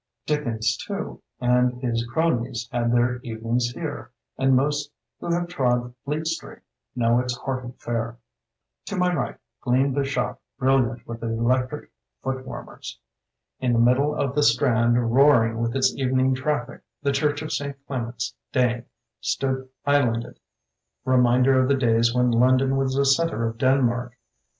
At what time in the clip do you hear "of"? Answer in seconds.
14.15-14.33, 17.43-17.53, 21.61-21.67, 23.45-23.59